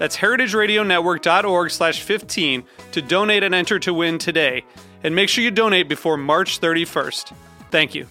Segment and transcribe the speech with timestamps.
[0.00, 4.64] That's heritageradionetwork.org slash 15 to donate and enter to win today.
[5.04, 7.34] And make sure you donate before March 31st.
[7.70, 8.06] Thank you.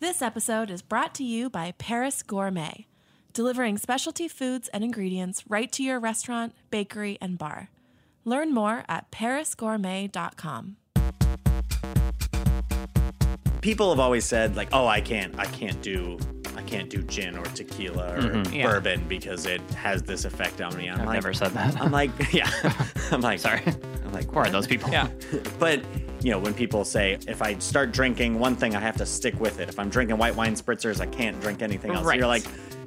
[0.00, 2.88] This episode is brought to you by Paris Gourmet,
[3.32, 7.70] delivering specialty foods and ingredients right to your restaurant, bakery, and bar.
[8.24, 10.76] Learn more at parisgourmet.com.
[13.60, 16.18] People have always said like, "Oh, I can't, I can't do,
[16.56, 18.52] I can't do gin or tequila or mm-hmm.
[18.52, 18.66] Yeah.
[18.66, 21.80] bourbon because it has this effect on me." I'm I've like, never said that.
[21.80, 22.50] I'm like, yeah,
[23.10, 23.62] I'm like, Sorry.
[24.04, 24.90] I'm like, Who are those people?
[24.90, 25.08] Yeah.
[25.58, 25.82] But
[26.22, 29.38] you know, when people say if I start drinking one thing, I have to stick
[29.40, 29.68] with it.
[29.68, 32.06] If I'm drinking white wine spritzers, I can't drink anything else.
[32.06, 32.18] Right.
[32.18, 32.44] You're like,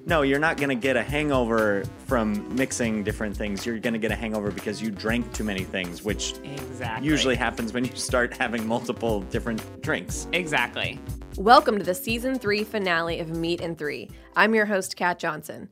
[0.07, 3.65] no, you're not gonna get a hangover from mixing different things.
[3.65, 7.07] You're gonna get a hangover because you drank too many things, which Exactly.
[7.07, 10.27] usually happens when you start having multiple different drinks.
[10.31, 10.99] Exactly.
[11.37, 14.09] Welcome to the season three finale of Meat and Three.
[14.37, 15.67] I'm your host, Kat Johnson.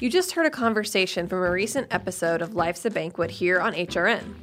[0.00, 3.72] You just heard a conversation from a recent episode of Life's a Banquet here on
[3.72, 4.34] HRN.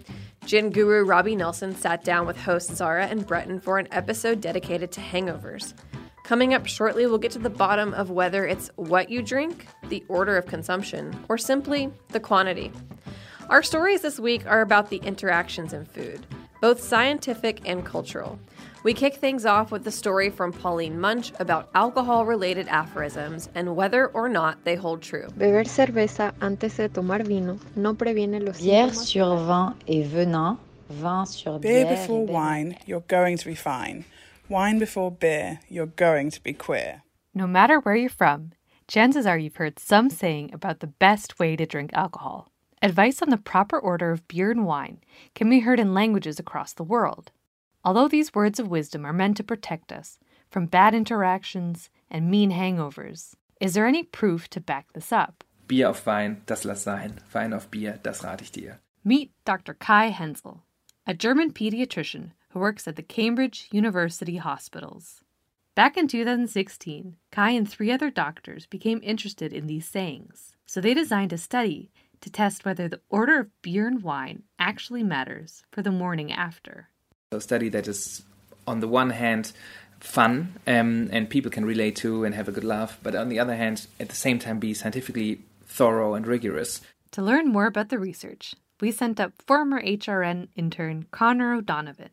[0.43, 4.91] Gin guru Robbie Nelson sat down with hosts Zara and Breton for an episode dedicated
[4.93, 5.75] to hangovers.
[6.23, 10.03] Coming up shortly, we'll get to the bottom of whether it's what you drink, the
[10.07, 12.71] order of consumption, or simply the quantity.
[13.49, 16.25] Our stories this week are about the interactions in food,
[16.63, 18.39] both scientific and cultural.
[18.83, 23.75] We kick things off with the story from Pauline Munch about alcohol related aphorisms and
[23.75, 25.27] whether or not they hold true.
[25.37, 30.57] Beber cerveza antes de tomar vino no previene los Bière sur vin et venin,
[30.89, 31.89] vin sur Beer bière.
[31.89, 32.33] before et venin.
[32.33, 34.05] wine, you're going to be fine.
[34.47, 37.01] Wine before beer, you're going to be queer.
[37.33, 38.51] No matter where you're from,
[38.87, 42.52] chances are you've heard some saying about the best way to drink alcohol.
[42.83, 44.99] Advice on the proper order of beer and wine
[45.35, 47.31] can be heard in languages across the world.
[47.85, 50.19] Although these words of wisdom are meant to protect us
[50.51, 55.45] from bad interactions and mean hangovers, is there any proof to back this up?
[55.65, 57.21] Bier auf Wein, das lass sein.
[57.33, 58.81] Wein auf Bier, das rate ich dir.
[59.05, 59.75] Meet Dr.
[59.75, 60.61] Kai Hensel,
[61.07, 65.23] a German pediatrician who works at the Cambridge University Hospitals.
[65.73, 70.93] Back in 2016, Kai and three other doctors became interested in these sayings, so they
[70.93, 71.89] designed a study
[72.23, 76.87] to test whether the order of beer and wine actually matters for the morning after.
[77.33, 78.23] A study that is,
[78.65, 79.51] on the one hand,
[79.99, 83.39] fun um, and people can relate to and have a good laugh, but on the
[83.39, 86.81] other hand, at the same time, be scientifically thorough and rigorous.
[87.11, 92.09] To learn more about the research, we sent up former HRN intern Connor O'Donovan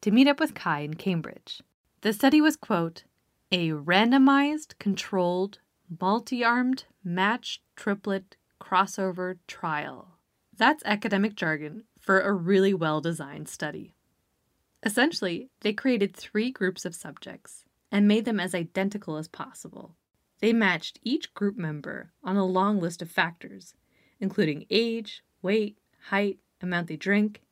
[0.00, 1.62] to meet up with Kai in Cambridge.
[2.00, 3.04] The study was, quote,
[3.52, 5.58] a randomized, controlled,
[6.00, 10.18] multi armed, matched triplet crossover trial.
[10.56, 13.96] That's academic jargon for a really well designed study.
[14.84, 19.96] Essentially, they created three groups of subjects and made them as identical as possible.
[20.40, 23.74] They matched each group member on a long list of factors,
[24.20, 27.42] including age, weight, height, amount they drink,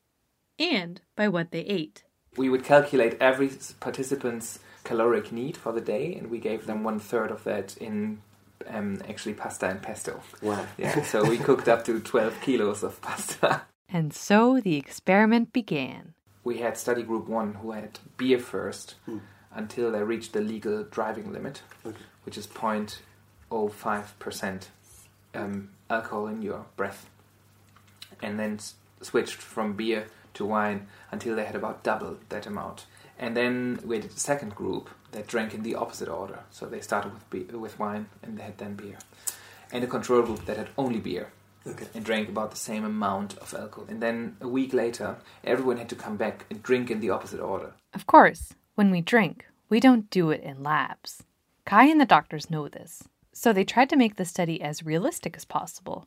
[0.58, 2.04] and by what they ate.
[2.36, 3.50] We would calculate every
[3.80, 8.22] participant's caloric need for the day, and we gave them one third of that in
[8.68, 10.20] um, actually pasta and pesto.
[10.42, 10.66] Wow.
[10.78, 13.62] Yeah, so we cooked up to 12 kilos of pasta.
[13.92, 16.14] And so the experiment began.
[16.44, 18.94] We had study group one who had beer first
[19.52, 21.62] until they reached the legal driving limit,
[22.24, 24.68] which is 0.05%
[25.34, 27.08] um, alcohol in your breath,
[28.22, 32.86] and then s- switched from beer to wine until they had about double that amount.
[33.18, 36.40] And then we had a second group that drank in the opposite order.
[36.50, 38.98] So they started with be- with wine and they had then beer,
[39.72, 41.32] and a control group that had only beer
[41.94, 43.84] and drank about the same amount of alcohol.
[43.88, 47.40] And then a week later, everyone had to come back and drink in the opposite
[47.40, 47.72] order.
[47.92, 51.22] Of course, when we drink, we don't do it in labs.
[51.66, 55.36] Kai and the doctors know this, so they tried to make the study as realistic
[55.36, 56.06] as possible.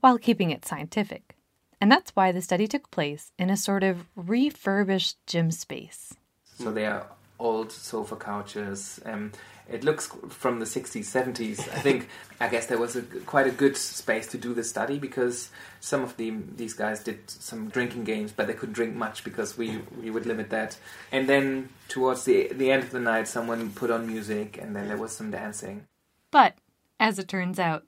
[0.00, 1.34] while keeping it scientific.
[1.80, 6.14] And that's why the study took place in a sort of refurbished gym space.
[6.58, 7.06] So they are
[7.38, 9.00] old sofa couches.
[9.04, 9.32] Um,
[9.68, 11.60] it looks from the 60s, 70s.
[11.60, 12.08] I think,
[12.40, 15.50] I guess there was a, quite a good space to do the study because
[15.80, 19.56] some of the, these guys did some drinking games, but they couldn't drink much because
[19.56, 20.76] we, we would limit that.
[21.10, 24.88] And then towards the, the end of the night, someone put on music and then
[24.88, 25.86] there was some dancing.
[26.30, 26.58] But,
[27.00, 27.84] as it turns out,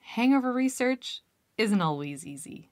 [0.00, 1.22] hangover research
[1.58, 2.70] isn't always easy.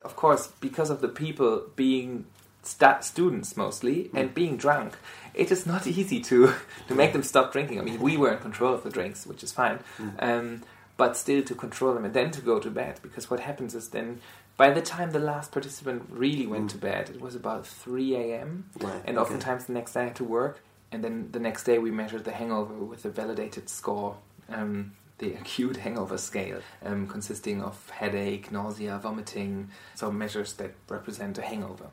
[0.00, 2.24] Of course, because of the people being
[2.62, 4.94] st- students mostly and being drunk,
[5.34, 6.54] it is not easy to
[6.88, 7.78] to make them stop drinking.
[7.80, 9.78] I mean, we were in control of the drinks, which is fine,
[10.18, 10.62] um,
[10.96, 13.00] but still to control them and then to go to bed.
[13.02, 14.20] Because what happens is then.
[14.58, 18.68] By the time the last participant really went to bed, it was about 3 a.m.
[18.78, 19.22] Right, And okay.
[19.22, 20.60] oftentimes the next day I had to work.
[20.92, 24.16] And then the next day we measured the hangover with a validated score,
[24.50, 31.38] um, the acute hangover scale, um, consisting of headache, nausea, vomiting, so measures that represent
[31.38, 31.86] a hangover.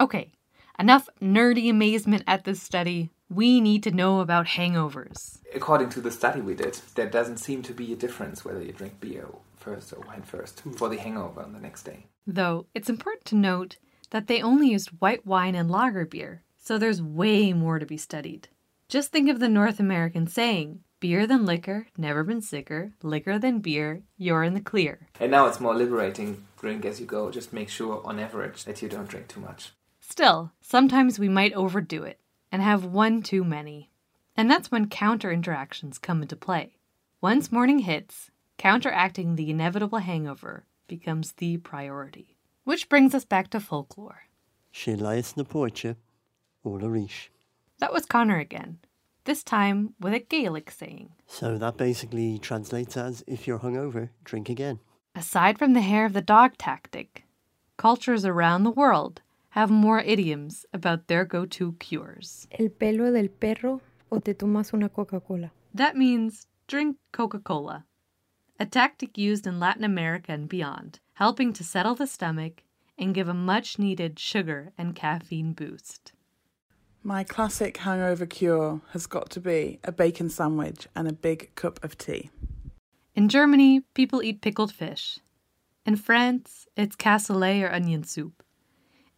[0.00, 0.30] Okay,
[0.78, 3.10] enough nerdy amazement at this study.
[3.28, 5.38] We need to know about hangovers.
[5.54, 8.72] According to the study we did, there doesn't seem to be a difference whether you
[8.72, 12.06] drink beer first or wine first for the hangover on the next day.
[12.26, 13.78] Though it's important to note
[14.10, 17.96] that they only used white wine and lager beer, so there's way more to be
[17.96, 18.48] studied.
[18.88, 23.58] Just think of the North American saying beer than liquor, never been sicker, liquor than
[23.58, 25.08] beer, you're in the clear.
[25.20, 26.44] And now it's more liberating.
[26.60, 27.30] Drink as you go.
[27.30, 29.72] Just make sure, on average, that you don't drink too much.
[30.08, 32.18] Still, sometimes we might overdo it
[32.50, 33.90] and have one too many.
[34.34, 36.78] And that's when counter interactions come into play.
[37.20, 42.36] Once morning hits, counteracting the inevitable hangover becomes the priority.
[42.64, 44.22] Which brings us back to folklore.
[44.72, 45.94] She lies na porche,
[46.64, 47.30] all a reach.
[47.78, 48.78] That was Connor again,
[49.24, 51.10] this time with a Gaelic saying.
[51.26, 54.80] So that basically translates as if you're hungover, drink again.
[55.14, 57.24] Aside from the hair of the dog tactic,
[57.76, 59.20] cultures around the world
[59.58, 62.46] have more idioms about their go to cures.
[62.52, 65.50] El pelo del perro o te tomas una Coca-Cola.
[65.74, 67.84] That means drink Coca Cola,
[68.60, 72.62] a tactic used in Latin America and beyond, helping to settle the stomach
[72.96, 76.12] and give a much needed sugar and caffeine boost.
[77.02, 81.82] My classic hangover cure has got to be a bacon sandwich and a big cup
[81.82, 82.30] of tea.
[83.16, 85.18] In Germany, people eat pickled fish.
[85.84, 88.44] In France, it's cassoulet or onion soup.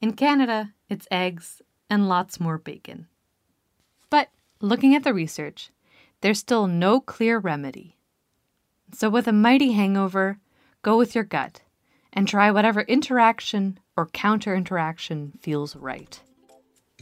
[0.00, 1.60] In Canada, it's eggs
[1.90, 3.06] and lots more bacon.
[4.08, 4.30] But
[4.60, 5.70] looking at the research,
[6.22, 7.96] there's still no clear remedy.
[8.92, 10.38] So, with a mighty hangover,
[10.82, 11.60] go with your gut
[12.12, 16.20] and try whatever interaction or counter interaction feels right.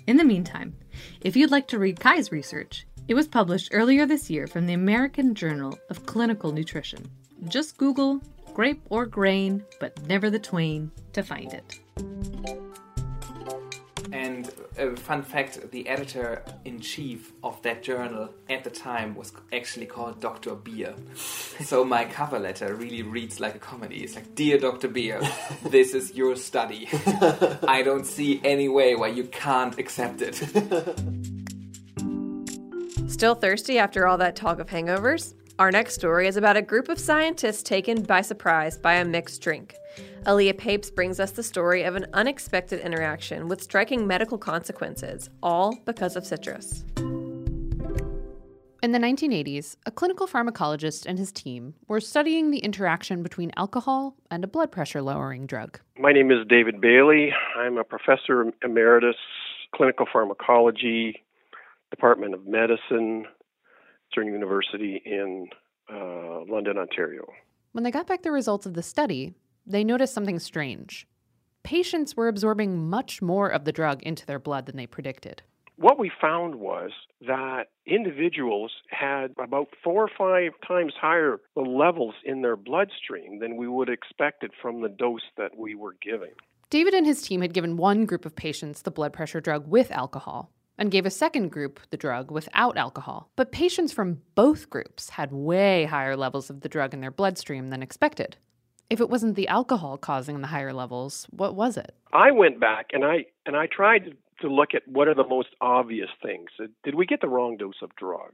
[0.07, 0.77] In the meantime,
[1.21, 4.75] if you'd like to read Kai's research, it was published earlier this year from the
[4.75, 7.09] American Journal of Clinical Nutrition.
[7.47, 8.21] Just Google
[8.55, 12.68] grape or grain, but never the twain, to find it.
[14.13, 19.33] And a fun fact the editor in chief of that journal at the time was
[19.53, 20.55] actually called Dr.
[20.55, 20.95] Beer.
[21.15, 24.05] So my cover letter really reads like a comedy.
[24.05, 24.89] It's like, Dear Dr.
[24.89, 25.21] Beer,
[25.65, 26.89] this is your study.
[27.69, 30.37] I don't see any way why you can't accept it.
[33.09, 35.35] Still thirsty after all that talk of hangovers?
[35.59, 39.43] Our next story is about a group of scientists taken by surprise by a mixed
[39.43, 39.75] drink.
[40.23, 45.75] Aaliyah Papes brings us the story of an unexpected interaction with striking medical consequences, all
[45.85, 46.85] because of citrus.
[48.85, 54.15] In the 1980s, a clinical pharmacologist and his team were studying the interaction between alcohol
[54.31, 55.81] and a blood pressure lowering drug.
[55.99, 57.33] My name is David Bailey.
[57.57, 59.17] I'm a professor emeritus,
[59.75, 61.25] clinical pharmacology,
[61.91, 63.27] Department of Medicine,
[64.09, 65.49] Western University in
[65.93, 67.27] uh, London, Ontario.
[67.73, 69.35] When they got back the results of the study,
[69.67, 71.07] they noticed something strange.
[71.63, 75.43] Patients were absorbing much more of the drug into their blood than they predicted.
[75.77, 76.91] What we found was
[77.27, 83.69] that individuals had about four or five times higher levels in their bloodstream than we
[83.69, 86.33] would expect expected from the dose that we were giving.
[86.71, 89.91] David and his team had given one group of patients the blood pressure drug with
[89.93, 93.31] alcohol and gave a second group the drug without alcohol.
[93.37, 97.71] But patients from both groups had way higher levels of the drug in their bloodstream
[97.71, 98.37] than expected.
[98.89, 101.95] If it wasn't the alcohol causing the higher levels, what was it?
[102.13, 105.49] I went back and I and I tried to look at what are the most
[105.61, 106.49] obvious things.
[106.85, 108.33] Did we get the wrong dose of drug?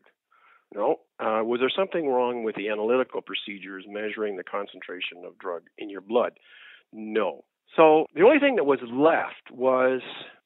[0.74, 0.96] No.
[1.18, 5.88] Uh, was there something wrong with the analytical procedures measuring the concentration of drug in
[5.88, 6.32] your blood?
[6.92, 7.44] No.
[7.76, 10.02] So the only thing that was left was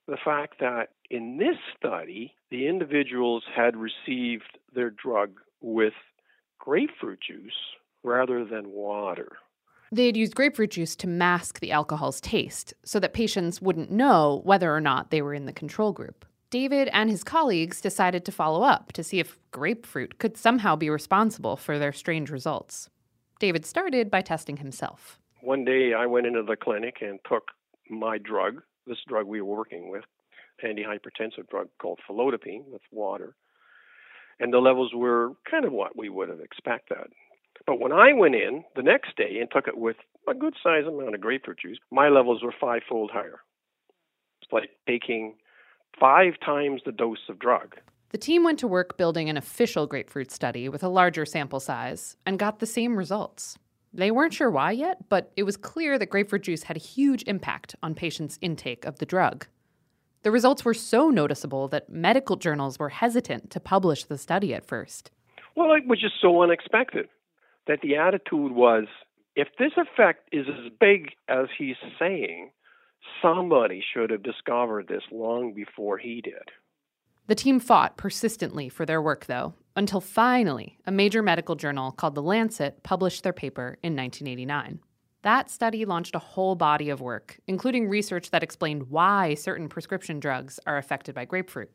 [0.09, 5.93] the fact that in this study, the individuals had received their drug with
[6.59, 7.53] grapefruit juice
[8.03, 9.37] rather than water.
[9.93, 14.41] They had used grapefruit juice to mask the alcohol's taste so that patients wouldn't know
[14.45, 16.25] whether or not they were in the control group.
[16.51, 20.89] David and his colleagues decided to follow up to see if grapefruit could somehow be
[20.89, 22.89] responsible for their strange results.
[23.39, 25.19] David started by testing himself.
[25.43, 27.49] One day I went into the clinic and took
[27.91, 30.05] my drug, this drug we were working with,
[30.65, 33.35] antihypertensive drug called felodipine with water.
[34.41, 37.13] And the levels were kind of what we would have expected.
[37.67, 39.97] But when I went in the next day and took it with
[40.29, 43.41] a good size amount of grapefruit juice, my levels were fivefold higher.
[44.43, 45.35] It's like taking
[45.99, 47.77] five times the dose of drug.
[48.11, 52.17] The team went to work building an official grapefruit study with a larger sample size
[52.25, 53.59] and got the same results.
[53.93, 57.23] They weren't sure why yet, but it was clear that grapefruit juice had a huge
[57.27, 59.47] impact on patients' intake of the drug.
[60.23, 64.67] The results were so noticeable that medical journals were hesitant to publish the study at
[64.67, 65.11] first.
[65.57, 67.09] Well, it was just so unexpected
[67.67, 68.87] that the attitude was
[69.37, 72.51] if this effect is as big as he's saying,
[73.23, 76.51] somebody should have discovered this long before he did.
[77.29, 82.17] The team fought persistently for their work, though, until finally a major medical journal called
[82.17, 84.81] The Lancet published their paper in 1989.
[85.23, 90.19] That study launched a whole body of work, including research that explained why certain prescription
[90.19, 91.71] drugs are affected by grapefruit.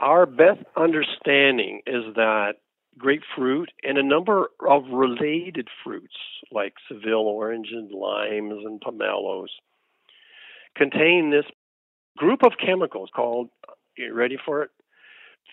[0.00, 2.54] Our best understanding is that
[2.98, 6.16] grapefruit and a number of related fruits
[6.50, 9.46] like Seville orange and limes and pomelos
[10.76, 11.46] contain this
[12.16, 13.48] group of chemicals called,
[13.96, 14.70] you ready for it?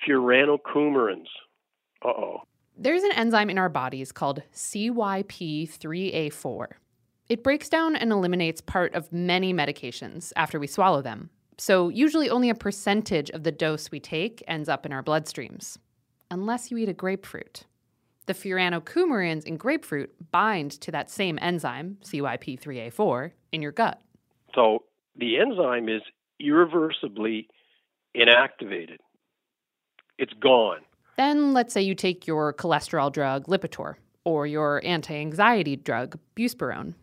[0.08, 1.27] Furanocoumarins.
[2.03, 2.41] Uh oh.
[2.77, 6.67] There's an enzyme in our bodies called CYP3A4.
[7.29, 11.29] It breaks down and eliminates part of many medications after we swallow them.
[11.58, 15.77] So, usually only a percentage of the dose we take ends up in our bloodstreams,
[16.31, 17.65] unless you eat a grapefruit.
[18.25, 24.01] The furanocoumarins in grapefruit bind to that same enzyme, CYP3A4, in your gut.
[24.55, 26.01] So, the enzyme is
[26.39, 27.48] irreversibly
[28.15, 28.98] inactivated.
[30.17, 30.79] It's gone.
[31.18, 36.94] Then let's say you take your cholesterol drug Lipitor or your anti-anxiety drug Buspirone.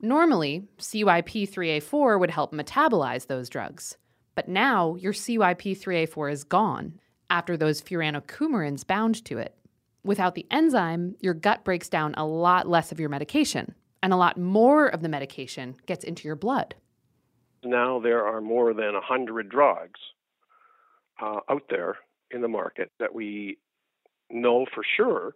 [0.00, 3.96] Normally, CYP3A4 would help metabolize those drugs.
[4.34, 9.54] But now your CYP3A4 is gone after those furanocoumarins bound to it.
[10.02, 14.16] Without the enzyme, your gut breaks down a lot less of your medication, and a
[14.16, 16.74] lot more of the medication gets into your blood.
[17.62, 20.00] Now there are more than 100 drugs
[21.20, 21.96] uh, out there
[22.30, 23.58] in the market that we
[24.30, 25.34] know for sure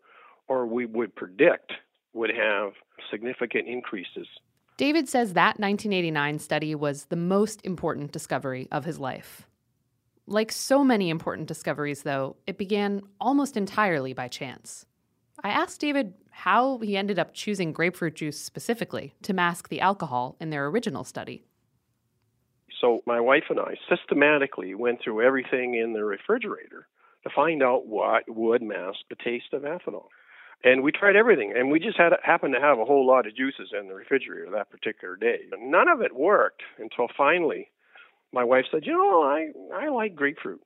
[0.48, 1.72] or we would predict
[2.12, 2.72] would have
[3.10, 4.26] significant increases.
[4.76, 9.46] David says that 1989 study was the most important discovery of his life.
[10.26, 14.86] Like so many important discoveries, though, it began almost entirely by chance.
[15.42, 20.36] I asked David how he ended up choosing grapefruit juice specifically to mask the alcohol
[20.40, 21.44] in their original study.
[22.84, 26.86] So my wife and I systematically went through everything in the refrigerator
[27.22, 30.08] to find out what would mask the taste of ethanol.
[30.62, 33.34] And we tried everything, and we just had happened to have a whole lot of
[33.34, 35.44] juices in the refrigerator that particular day.
[35.58, 37.70] None of it worked until finally
[38.34, 40.60] my wife said, "You know, I I like grapefruit."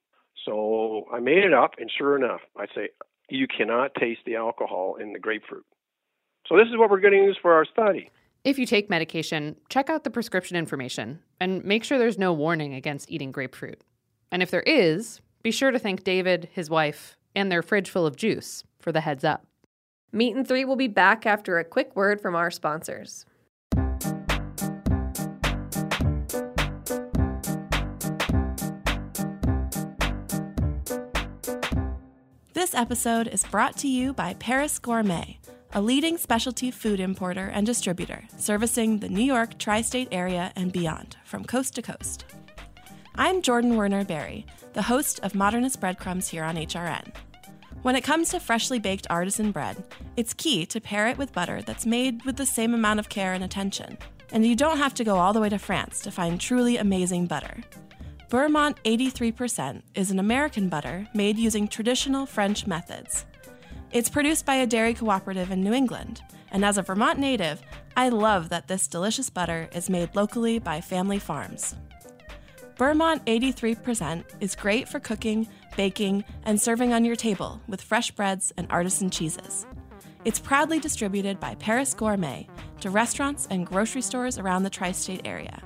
[0.45, 2.89] So I made it up, and sure enough, I say,
[3.29, 5.67] "You cannot taste the alcohol in the grapefruit."
[6.47, 8.11] So this is what we're going to use for our study.
[8.49, 12.73] If you take medication, check out the prescription information and make sure there's no warning
[12.73, 13.83] against eating grapefruit.
[14.33, 18.07] And if there is, be sure to thank David, his wife, and their fridge full
[18.07, 19.45] of juice for the heads up.
[20.13, 23.27] Meat and Three will be back after a quick word from our sponsors.
[32.55, 35.38] This episode is brought to you by Paris Gourmet,
[35.75, 40.73] a leading specialty food importer and distributor servicing the New York tri state area and
[40.73, 42.25] beyond from coast to coast.
[43.17, 47.13] I'm Jordan Werner Berry, the host of Modernist Breadcrumbs here on HRN.
[47.83, 49.85] When it comes to freshly baked artisan bread,
[50.17, 53.35] it's key to pair it with butter that's made with the same amount of care
[53.35, 53.99] and attention.
[54.33, 57.27] And you don't have to go all the way to France to find truly amazing
[57.27, 57.63] butter.
[58.31, 63.27] Beurremont 83% is an American butter made using traditional French methods.
[63.91, 67.63] It's produced by a dairy cooperative in New England, and as a Vermont native,
[67.97, 71.75] I love that this delicious butter is made locally by family farms.
[72.77, 78.53] Beurremont 83% is great for cooking, baking, and serving on your table with fresh breads
[78.59, 79.67] and artisan cheeses.
[80.27, 82.47] It's proudly distributed by Paris Gourmet
[82.81, 85.63] to restaurants and grocery stores around the tri state area.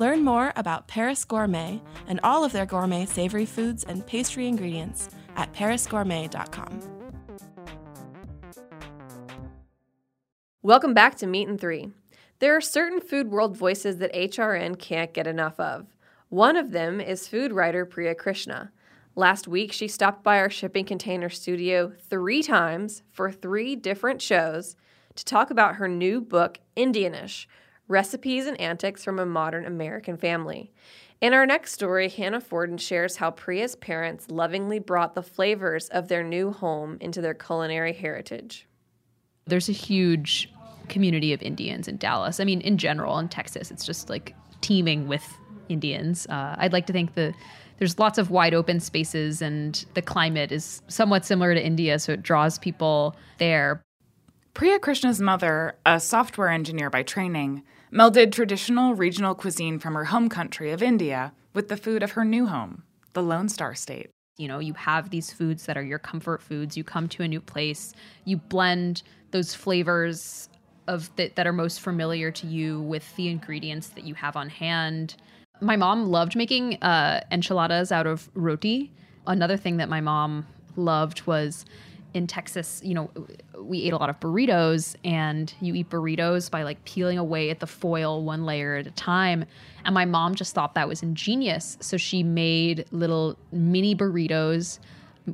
[0.00, 5.08] Learn more about Paris Gourmet and all of their gourmet savory foods and pastry ingredients
[5.36, 6.93] at parisgourmet.com.
[10.64, 11.90] Welcome back to Meat and Three.
[12.38, 15.88] There are certain food world voices that HRN can't get enough of.
[16.30, 18.72] One of them is food writer Priya Krishna.
[19.14, 24.74] Last week, she stopped by our shipping container studio three times for three different shows
[25.16, 27.44] to talk about her new book, Indianish
[27.86, 30.72] Recipes and Antics from a Modern American Family.
[31.20, 36.08] In our next story, Hannah Forden shares how Priya's parents lovingly brought the flavors of
[36.08, 38.66] their new home into their culinary heritage.
[39.46, 40.50] There's a huge
[40.88, 42.40] community of Indians in Dallas.
[42.40, 45.24] I mean, in general, in Texas, it's just like teeming with
[45.68, 46.26] Indians.
[46.28, 47.34] Uh, I'd like to think the
[47.78, 52.12] there's lots of wide open spaces, and the climate is somewhat similar to India, so
[52.12, 53.82] it draws people there.
[54.54, 60.28] Priya Krishna's mother, a software engineer by training, melded traditional regional cuisine from her home
[60.28, 64.10] country of India with the food of her new home, the Lone Star State.
[64.36, 66.76] You know, you have these foods that are your comfort foods.
[66.76, 67.92] You come to a new place,
[68.24, 70.48] you blend those flavors
[70.86, 74.48] of that that are most familiar to you with the ingredients that you have on
[74.48, 75.16] hand.
[75.60, 78.92] My mom loved making uh, enchiladas out of roti.
[79.26, 81.64] Another thing that my mom loved was
[82.14, 83.10] in Texas, you know,
[83.58, 87.58] we ate a lot of burritos, and you eat burritos by like peeling away at
[87.58, 89.44] the foil one layer at a time.
[89.84, 91.76] And my mom just thought that was ingenious.
[91.80, 94.78] So she made little mini burritos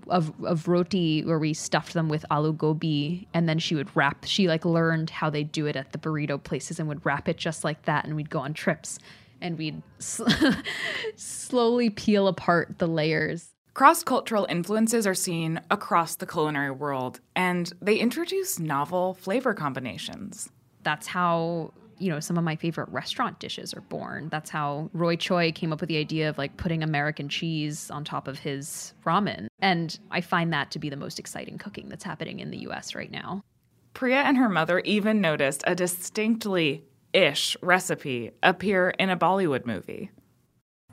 [0.08, 4.24] of, of roti where we stuffed them with aloo gobi and then she would wrap
[4.24, 7.36] she like learned how they do it at the burrito places and would wrap it
[7.36, 8.98] just like that and we'd go on trips
[9.40, 9.82] and we'd
[11.16, 17.72] slowly peel apart the layers Cross cultural influences are seen across the culinary world, and
[17.80, 20.50] they introduce novel flavor combinations.
[20.82, 24.28] That's how, you know, some of my favorite restaurant dishes are born.
[24.30, 28.04] That's how Roy Choi came up with the idea of like putting American cheese on
[28.04, 29.48] top of his ramen.
[29.60, 32.94] And I find that to be the most exciting cooking that's happening in the US
[32.94, 33.42] right now.
[33.92, 40.10] Priya and her mother even noticed a distinctly ish recipe appear in a Bollywood movie.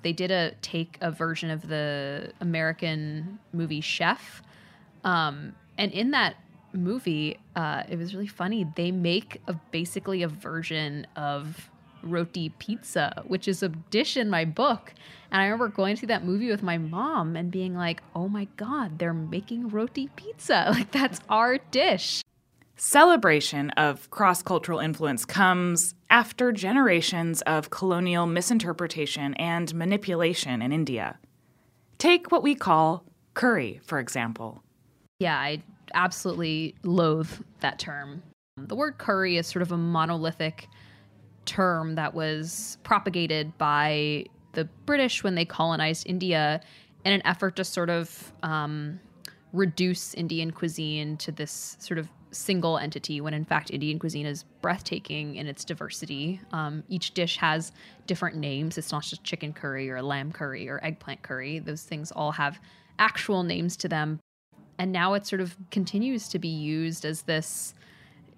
[0.03, 4.41] They did a take a version of the American movie Chef,
[5.03, 6.36] um, and in that
[6.77, 8.65] movie, uh, it was really funny.
[8.75, 11.69] They make a, basically a version of
[12.03, 14.93] roti pizza, which is a dish in my book.
[15.31, 18.27] And I remember going to see that movie with my mom and being like, "Oh
[18.29, 20.67] my god, they're making roti pizza!
[20.71, 22.23] Like that's our dish."
[22.79, 31.17] Celebration of cross cultural influence comes after generations of colonial misinterpretation and manipulation in India.
[31.97, 34.63] Take what we call curry, for example.
[35.19, 35.63] Yeah, I
[35.93, 38.23] absolutely loathe that term.
[38.58, 40.67] The word curry is sort of a monolithic
[41.45, 46.62] term that was propagated by the British when they colonized India
[47.06, 49.00] in an effort to sort of um,
[49.54, 54.43] reduce Indian cuisine to this sort of single entity when in fact Indian cuisine is
[54.62, 56.41] breathtaking in its diversity.
[56.52, 57.71] Um, each dish has
[58.06, 58.78] different names.
[58.78, 61.60] It's not just chicken curry or lamb curry or eggplant curry.
[61.60, 62.60] Those things all have
[63.00, 64.19] actual names to them.
[64.79, 67.73] And now it sort of continues to be used as this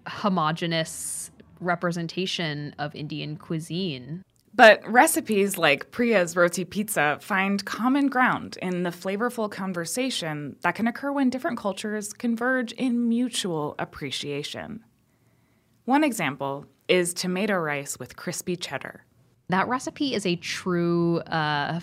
[0.07, 4.23] homogenous representation of Indian cuisine.
[4.55, 10.87] But recipes like Priya's roti pizza find common ground in the flavorful conversation that can
[10.87, 14.83] occur when different cultures converge in mutual appreciation.
[15.85, 19.05] One example is tomato rice with crispy cheddar.
[19.49, 21.79] That recipe is a true, uh,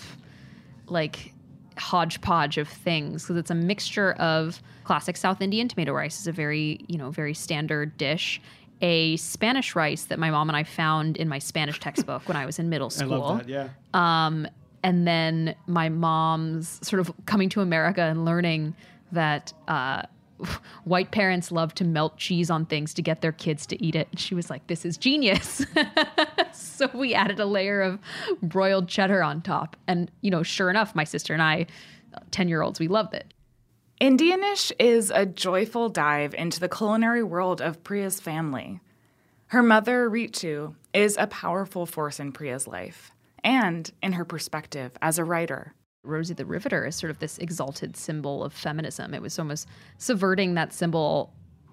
[0.88, 1.32] like,
[1.78, 6.32] hodgepodge of things because it's a mixture of classic South Indian tomato rice is a
[6.32, 8.40] very, you know, very standard dish
[8.82, 12.44] a Spanish rice that my mom and I found in my Spanish textbook when I
[12.44, 13.12] was in middle school.
[13.14, 13.68] I love that, yeah.
[13.94, 14.46] Um,
[14.82, 18.74] and then my mom's sort of coming to America and learning
[19.12, 20.02] that uh,
[20.84, 24.08] white parents love to melt cheese on things to get their kids to eat it.
[24.16, 25.64] She was like, "This is genius."
[26.52, 27.98] so we added a layer of
[28.42, 31.66] broiled cheddar on top, and you know, sure enough, my sister and I,
[32.14, 33.32] uh, ten year olds, we loved it.
[34.00, 38.80] Indianish is a joyful dive into the culinary world of Priya's family.
[39.48, 45.18] Her mother, Ritu, is a powerful force in Priya's life and in her perspective as
[45.18, 45.74] a writer.
[46.06, 49.14] Rosie the Riveter is sort of this exalted symbol of feminism.
[49.14, 51.32] It was almost subverting that symbol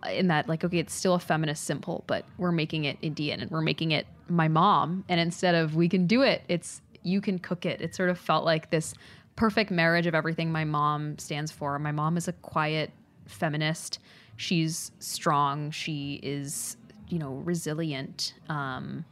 [0.09, 3.49] in that, like, okay, it's still a feminist symbol, but we're making it Indian and
[3.49, 5.05] we're making it my mom.
[5.07, 7.81] And instead of we can do it, it's you can cook it.
[7.81, 8.93] It sort of felt like this
[9.35, 11.77] perfect marriage of everything my mom stands for.
[11.79, 12.91] My mom is a quiet
[13.25, 13.99] feminist.
[14.37, 15.71] She's strong.
[15.71, 18.33] She is, you know, resilient.
[18.49, 19.05] Um,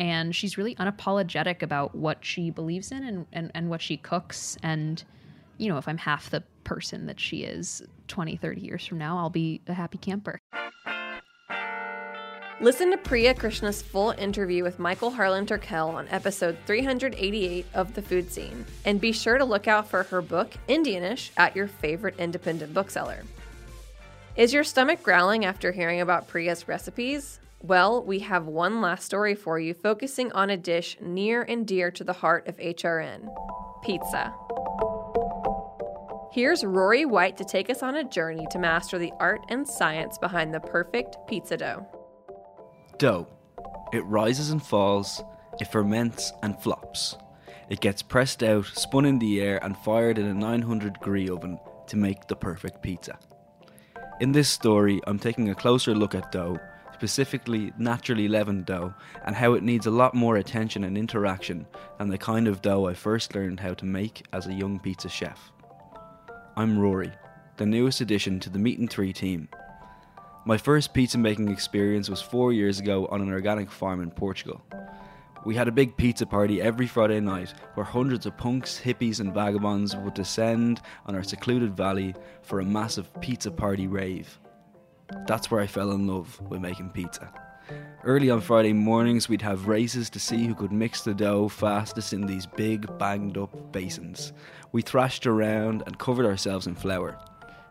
[0.00, 4.56] and she's really unapologetic about what she believes in and, and, and what she cooks.
[4.62, 5.04] And,
[5.58, 9.18] you know, if I'm half the person that she is 20, 30 years from now,
[9.18, 10.40] I'll be a happy camper.
[12.62, 18.02] Listen to Priya Krishna's full interview with Michael Harlan Turkel on episode 388 of The
[18.02, 18.64] Food Scene.
[18.86, 23.22] And be sure to look out for her book, Indianish, at your favorite independent bookseller.
[24.34, 27.38] Is your stomach growling after hearing about Priya's recipes?
[27.62, 31.90] Well, we have one last story for you focusing on a dish near and dear
[31.90, 33.28] to the heart of HRN
[33.82, 34.34] pizza.
[36.32, 40.16] Here's Rory White to take us on a journey to master the art and science
[40.16, 41.86] behind the perfect pizza dough.
[42.98, 43.28] Dough.
[43.92, 45.22] It rises and falls,
[45.60, 47.16] it ferments and flops.
[47.68, 51.58] It gets pressed out, spun in the air, and fired in a 900 degree oven
[51.88, 53.18] to make the perfect pizza.
[54.20, 56.58] In this story, I'm taking a closer look at dough,
[57.00, 58.92] specifically naturally leavened dough,
[59.24, 62.88] and how it needs a lot more attention and interaction than the kind of dough
[62.88, 65.50] I first learned how to make as a young pizza chef.
[66.58, 67.10] I'm Rory,
[67.56, 69.48] the newest addition to the Meat and Three team.
[70.44, 74.60] My first pizza making experience was four years ago on an organic farm in Portugal.
[75.46, 79.32] We had a big pizza party every Friday night where hundreds of punks, hippies, and
[79.32, 84.38] vagabonds would descend on our secluded valley for a massive pizza party rave.
[85.26, 87.32] That's where I fell in love with making pizza.
[88.02, 92.12] Early on Friday mornings, we'd have races to see who could mix the dough fastest
[92.12, 94.32] in these big, banged up basins.
[94.72, 97.18] We thrashed around and covered ourselves in flour.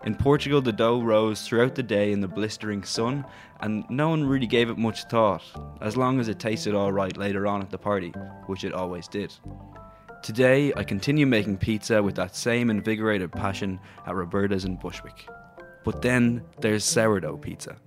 [0.06, 3.26] In Portugal, the dough rose throughout the day in the blistering sun,
[3.60, 5.44] and no one really gave it much thought,
[5.82, 8.12] as long as it tasted alright later on at the party,
[8.46, 9.34] which it always did.
[10.22, 15.28] Today, I continue making pizza with that same invigorated passion at Roberta's in Bushwick.
[15.84, 17.78] But then there's sourdough pizza.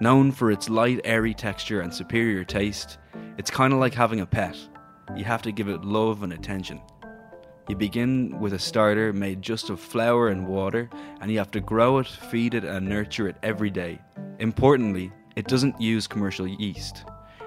[0.00, 2.98] Known for its light, airy texture and superior taste,
[3.38, 4.56] it's kind of like having a pet.
[5.16, 6.80] You have to give it love and attention.
[7.68, 10.88] You begin with a starter made just of flour and water,
[11.20, 14.00] and you have to grow it, feed it, and nurture it every day.
[14.38, 17.04] Importantly, it doesn't use commercial yeast.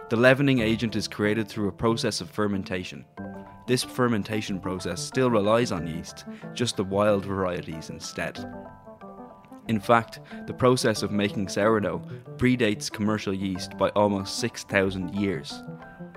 [0.09, 3.05] The leavening agent is created through a process of fermentation.
[3.67, 8.43] This fermentation process still relies on yeast, just the wild varieties instead.
[9.69, 12.01] In fact, the process of making sourdough
[12.37, 15.61] predates commercial yeast by almost 6,000 years.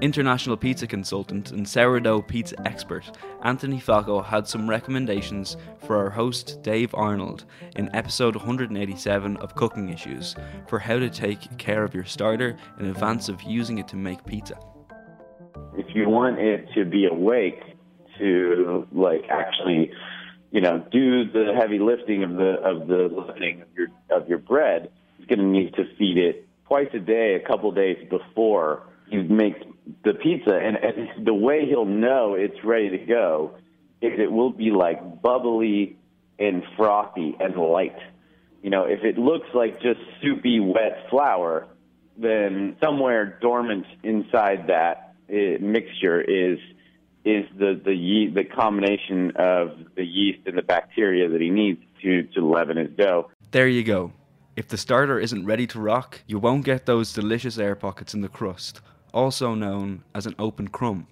[0.01, 6.63] International pizza consultant and sourdough pizza expert Anthony Falco had some recommendations for our host
[6.63, 7.45] Dave Arnold
[7.77, 10.35] in episode 187 of Cooking Issues
[10.67, 14.25] for how to take care of your starter in advance of using it to make
[14.25, 14.59] pizza.
[15.77, 17.61] If you want it to be awake
[18.19, 19.91] to like actually
[20.53, 24.39] you know, do the heavy lifting of the of the leavening of your of your
[24.39, 28.83] bread, he's going to need to feed it twice a day, a couple days before
[29.09, 29.61] he makes
[30.05, 30.55] the pizza.
[30.55, 33.57] And, and the way he'll know it's ready to go
[34.03, 35.97] is it will be like bubbly
[36.39, 37.97] and frothy and light.
[38.63, 41.67] You know, if it looks like just soupy, wet flour,
[42.19, 46.59] then somewhere dormant inside that uh, mixture is
[47.25, 51.81] is the the ye- the combination of the yeast and the bacteria that he needs
[52.03, 53.31] to to leaven his dough.
[53.51, 54.13] There you go.
[54.57, 58.21] If the starter isn't ready to rock, you won't get those delicious air pockets in
[58.21, 58.83] the crust,
[59.15, 61.07] also known as an open crumb.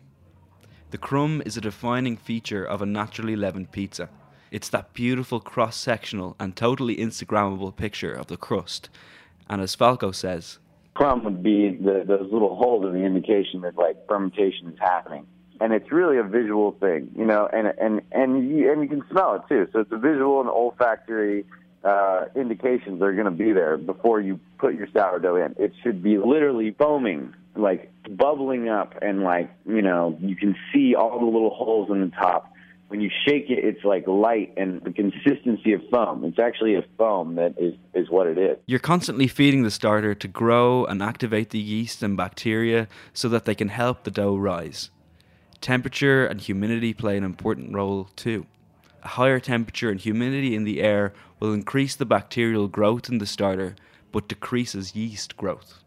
[0.90, 4.10] The crumb is a defining feature of a naturally leavened pizza.
[4.50, 8.90] It's that beautiful cross sectional and totally Instagrammable picture of the crust.
[9.48, 10.58] And as Falco says,
[10.94, 15.26] crumb would be the, those little holes in the indication that like fermentation is happening
[15.60, 19.04] and it's really a visual thing, you know, and and and you, and you can
[19.10, 19.68] smell it too.
[19.72, 21.44] So it's a visual and olfactory
[21.84, 25.54] uh, indications are going to be there before you put your sourdough in.
[25.58, 30.94] It should be literally foaming, like bubbling up, and like you know you can see
[30.94, 32.52] all the little holes in the top.
[32.88, 36.24] When you shake it, it's like light and the consistency of foam.
[36.24, 38.58] It's actually a foam that is, is what it is.
[38.66, 43.44] You're constantly feeding the starter to grow and activate the yeast and bacteria so that
[43.44, 44.90] they can help the dough rise.
[45.60, 48.46] Temperature and humidity play an important role too.
[49.02, 53.26] A higher temperature and humidity in the air will increase the bacterial growth in the
[53.26, 53.76] starter
[54.10, 55.82] but decreases yeast growth.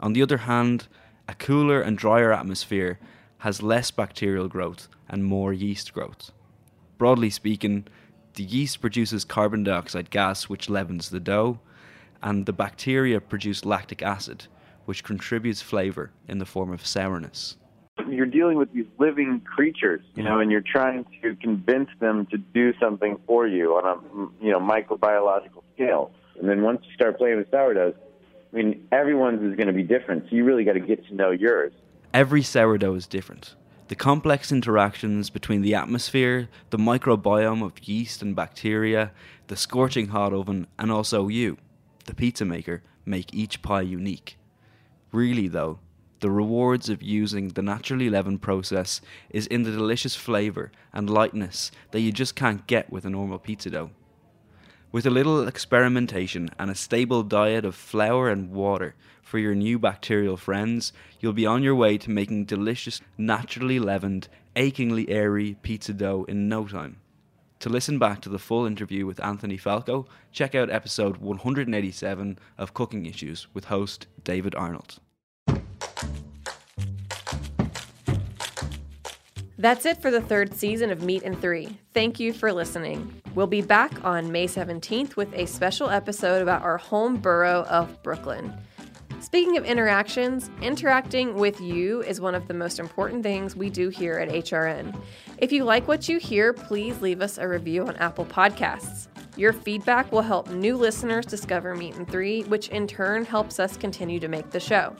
[0.00, 0.88] On the other hand,
[1.28, 2.98] a cooler and drier atmosphere
[3.38, 6.32] has less bacterial growth and more yeast growth.
[6.96, 7.86] Broadly speaking,
[8.34, 11.60] the yeast produces carbon dioxide gas, which leavens the dough,
[12.22, 14.46] and the bacteria produce lactic acid,
[14.86, 17.56] which contributes flavour in the form of sourness
[18.08, 22.38] you're dealing with these living creatures, you know, and you're trying to convince them to
[22.38, 26.12] do something for you on a you know microbiological scale.
[26.38, 27.94] And then once you start playing with sourdoughs,
[28.52, 30.24] I mean, everyone's is going to be different.
[30.28, 31.72] So you really got to get to know yours.
[32.14, 33.54] Every sourdough is different.
[33.88, 39.12] The complex interactions between the atmosphere, the microbiome of yeast and bacteria,
[39.46, 41.56] the scorching hot oven, and also you,
[42.04, 44.36] the pizza maker, make each pie unique.
[45.10, 45.78] Really, though,
[46.20, 49.00] the rewards of using the naturally leavened process
[49.30, 53.38] is in the delicious flavour and lightness that you just can't get with a normal
[53.38, 53.90] pizza dough.
[54.90, 59.78] With a little experimentation and a stable diet of flour and water for your new
[59.78, 65.92] bacterial friends, you'll be on your way to making delicious, naturally leavened, achingly airy pizza
[65.92, 66.96] dough in no time.
[67.60, 72.72] To listen back to the full interview with Anthony Falco, check out episode 187 of
[72.72, 75.00] Cooking Issues with host David Arnold.
[79.60, 81.76] That's it for the third season of Meat and Three.
[81.92, 83.20] Thank you for listening.
[83.34, 88.00] We'll be back on May 17th with a special episode about our home borough of
[88.04, 88.52] Brooklyn.
[89.18, 93.88] Speaking of interactions, interacting with you is one of the most important things we do
[93.88, 94.96] here at HRN.
[95.38, 99.08] If you like what you hear, please leave us a review on Apple Podcasts.
[99.36, 103.76] Your feedback will help new listeners discover Meat and Three, which in turn helps us
[103.76, 104.94] continue to make the show.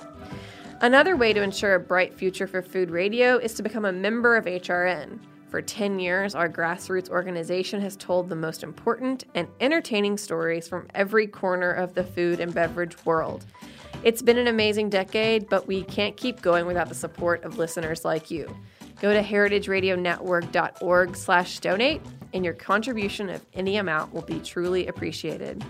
[0.80, 4.36] Another way to ensure a bright future for food radio is to become a member
[4.36, 5.18] of HRN.
[5.48, 10.86] For 10 years, our grassroots organization has told the most important and entertaining stories from
[10.94, 13.44] every corner of the food and beverage world.
[14.04, 18.04] It's been an amazing decade, but we can't keep going without the support of listeners
[18.04, 18.46] like you.
[19.00, 25.64] Go to heritageradionetwork.org slash donate, and your contribution of any amount will be truly appreciated.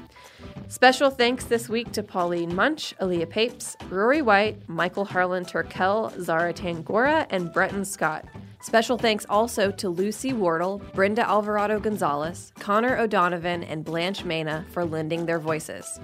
[0.70, 6.52] Special thanks this week to Pauline Munch, Aaliyah Papes, Rory White, Michael Harlan Turkel, Zara
[6.52, 8.26] Tangora, and Breton Scott.
[8.60, 14.84] Special thanks also to Lucy Wardle, Brenda Alvarado Gonzalez, Connor O'Donovan, and Blanche Mena for
[14.84, 15.98] lending their voices.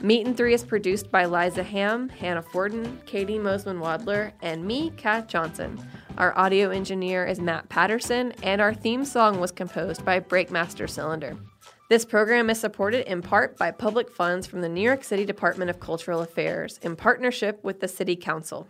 [0.00, 4.94] Meat and Three is produced by Liza Ham, Hannah Forden, Katie Mosman Wadler, and me,
[4.96, 5.78] Kat Johnson.
[6.16, 11.36] Our audio engineer is Matt Patterson, and our theme song was composed by Breakmaster Cylinder.
[11.88, 15.70] This program is supported in part by public funds from the New York City Department
[15.70, 18.66] of Cultural Affairs in partnership with the City Council.